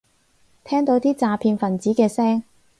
[0.63, 2.41] 聽到啲詐騙份子嘅聲